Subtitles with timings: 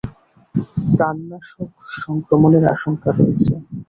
[0.91, 1.69] প্রাণনাশক
[1.97, 3.51] সংক্রমণের আশঙ্কা রয়েছে।